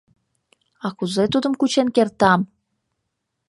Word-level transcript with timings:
—А 0.85 0.87
кузе 0.97 1.23
тудым 1.33 1.53
кучен 1.59 1.87
кертам? 1.95 2.41